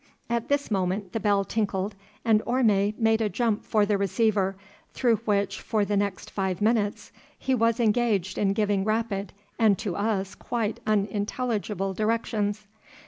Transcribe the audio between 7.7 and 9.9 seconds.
engaged in giving rapid and